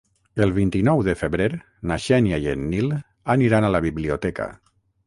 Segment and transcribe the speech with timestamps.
[0.45, 1.47] El vint-i-nou de febrer
[1.91, 2.91] na Xènia i en Nil
[3.39, 4.53] aniran a la biblioteca.